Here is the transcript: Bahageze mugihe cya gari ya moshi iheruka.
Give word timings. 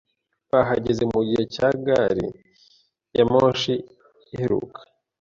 Bahageze 0.51 1.03
mugihe 1.13 1.43
cya 1.53 1.69
gari 1.83 2.27
ya 3.17 3.23
moshi 3.31 3.73
iheruka. 4.33 4.79